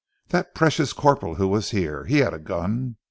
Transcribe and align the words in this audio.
That 0.29 0.55
precious 0.55 0.93
corporal 0.93 1.35
who 1.35 1.47
was 1.47 1.69
here; 1.69 2.05
he 2.05 2.17
had 2.17 2.33
a 2.33 2.39
gun! 2.39 2.95